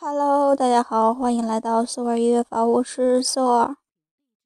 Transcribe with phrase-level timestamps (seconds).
[0.00, 3.76] Hello，大家好，欢迎来到索尔音乐坊，我是索尔。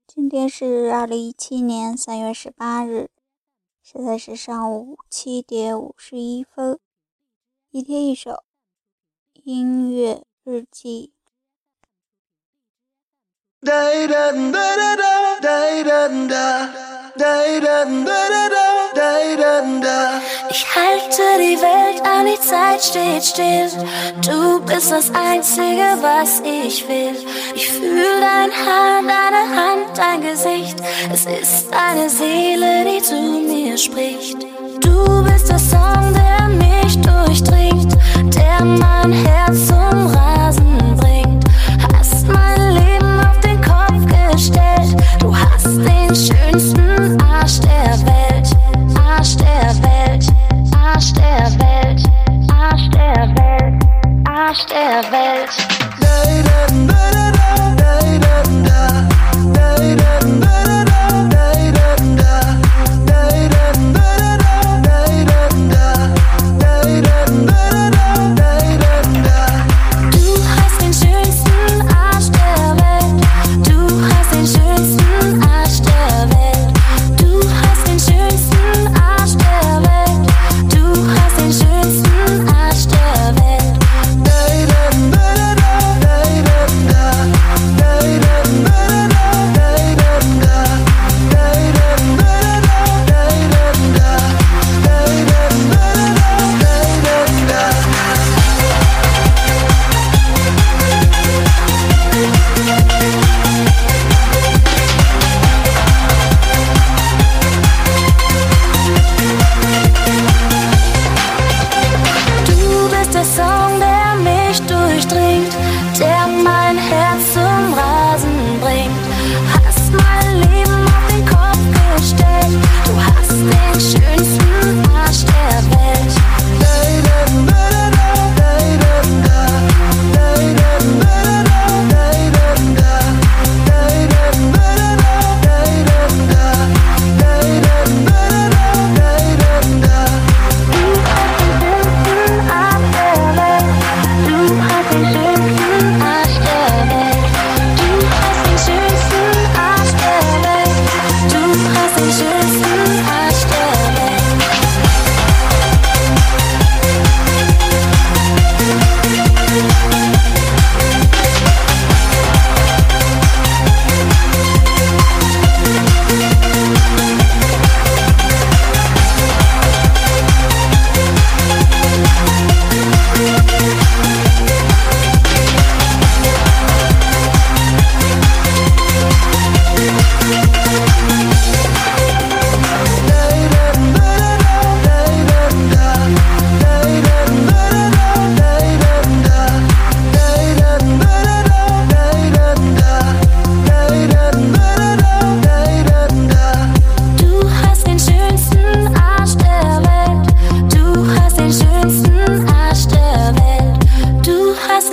[0.07, 3.10] 今天是二零一七年三月十八日，
[3.83, 6.78] 现在是上午七点五十一分。
[7.70, 8.45] 一天一首
[9.45, 11.12] 音乐日记。
[20.50, 23.68] Ich halte die Welt an, die Zeit steht still.
[24.25, 27.17] Du bist das Einzige, was ich will.
[27.54, 30.77] Ich fühle dein Haar, deine Hand, dein Gesicht.
[31.13, 34.36] Es ist deine Seele, die zu mir spricht.
[34.80, 35.58] Du bist der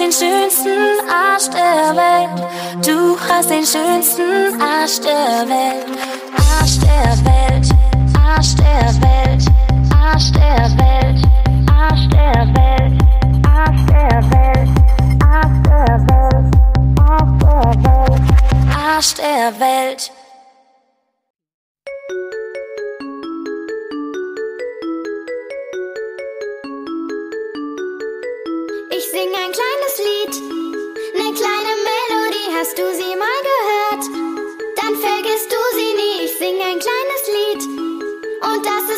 [0.10, 2.86] den schönsten Arsch der Welt.
[2.86, 5.86] Du hast den schönsten Arsch der Welt.
[6.36, 7.70] Arsch der Welt.
[8.18, 9.46] Arsch der Welt.
[9.94, 11.28] Arsch der Welt.
[11.70, 13.04] Arsch der Welt.
[13.46, 14.70] Arsch der Welt.
[15.30, 16.56] Arsch der Welt.
[17.08, 18.22] Arsch der Welt.
[18.76, 20.19] Arsch der Welt.
[38.60, 38.89] Und das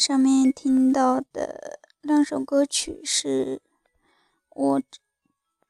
[0.00, 3.60] 上面听到的两首歌曲是
[4.48, 4.82] 我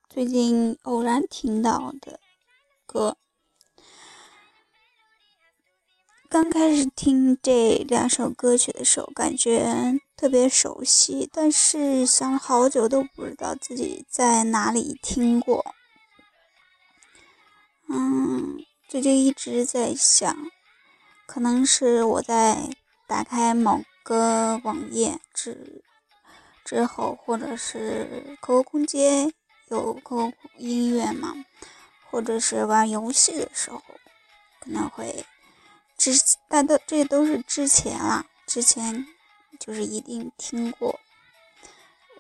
[0.09, 2.21] 最近偶然听到的
[2.87, 3.17] 歌。
[6.29, 15.75] 刚开始听这两首歌曲的时候，感觉特别熟悉，但是想了好久都不知道自己在哪里听过。
[17.88, 20.53] 嗯，最近一直在想，
[21.27, 22.71] 可能是我在
[23.09, 25.82] 打开某个网页之
[26.64, 29.32] 之后，或者是 QQ 空间
[29.69, 31.35] 有 QQ 音乐嘛，
[32.11, 33.82] 或者是玩游戏的时候，
[34.61, 35.25] 可能会。
[35.97, 36.12] 之，
[36.49, 39.06] 但都这都是之前啦，之前
[39.58, 40.99] 就是一定听过，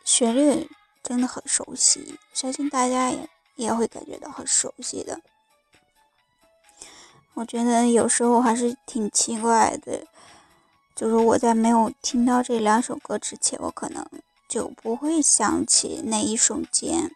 [0.04, 0.68] 旋律
[1.02, 3.26] 真的很熟悉，相信大家也
[3.56, 5.18] 也会感觉到很熟悉的。
[7.32, 10.06] 我觉得有时候还是挺奇怪的，
[11.00, 14.06] 就是我在没有听到这两首歌之前，我可能
[14.46, 17.10] 就不会想起那一瞬间，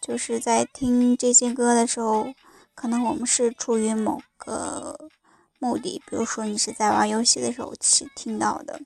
[0.00, 2.32] 就是在听这些歌的时候，
[2.76, 5.10] 可能我们是出于某个。
[5.58, 8.80] 目的，比如说你是在玩游戏的时候去听到的，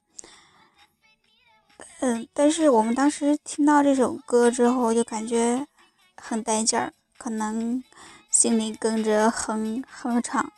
[2.01, 5.69] 嗯，但是我们当时听到这首歌之后，就感觉
[6.17, 7.85] 很带劲儿，可能
[8.29, 10.53] 心里跟着哼哼唱，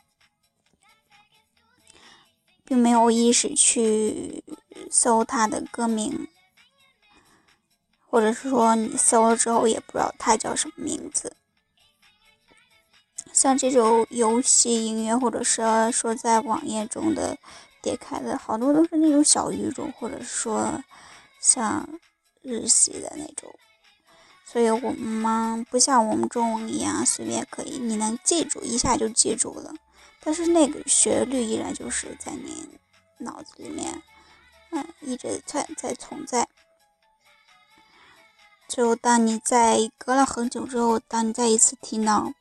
[2.66, 4.42] 并没有意识去
[4.90, 6.26] 搜他的歌名，
[8.10, 11.36] 或者是说你搜了之后也不知道他叫什么名字。
[13.32, 17.36] 像这种游戏音乐，或者是说在网页中的
[17.82, 20.82] 点开的好多都是那种小语种，或者说
[21.40, 21.88] 像
[22.42, 23.54] 日系的那种，
[24.44, 29.74] 所以我们不像我们中文一样随便可以，你能记住一下就记住了。
[30.20, 32.68] 但是那个旋律依然就是在你
[33.18, 34.02] 脑子里面，
[34.70, 36.48] 嗯，一直在在存在。
[38.68, 42.32] 就当你在隔了很久之后，当你再一次听到。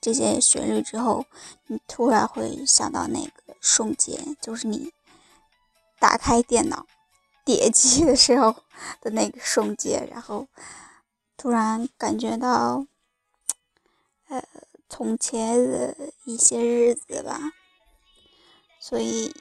[0.00, 1.24] 这些旋律之后，
[1.66, 4.92] 你突然会想到那个瞬间，就是你
[5.98, 6.86] 打开电脑
[7.42, 8.54] 点击的时候
[9.00, 10.46] 的那个瞬间，然后
[11.38, 12.84] 突然感觉到，
[14.28, 14.44] 呃，
[14.96, 17.40] 从前的一些日子吧。
[18.78, 19.34] 所以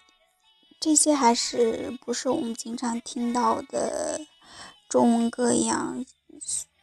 [0.80, 4.20] 这些还是不是我们经常听到的
[4.90, 6.04] 中文歌一样，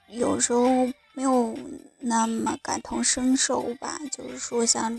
[0.09, 0.65] 有时候。
[1.13, 1.55] 没有
[1.99, 4.99] 那么感同身受吧，就是说像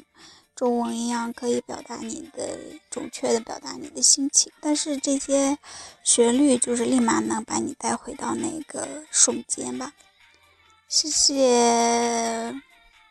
[0.54, 2.60] 中文一样可以表达你的
[2.92, 5.58] 准确的表达你的心情，但是这些
[6.04, 9.94] 旋律就是立马能把你带回到那个瞬间吧。
[10.90, 12.62] 谢谢，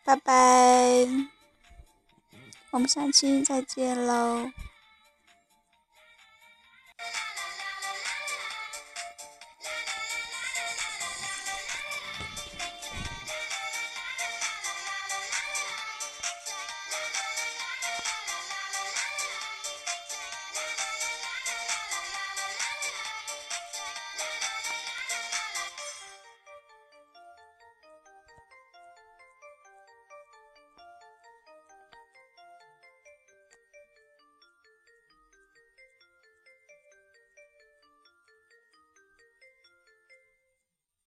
[0.04, 0.34] 拜拜，
[2.80, 4.50] 我们下期再见喽。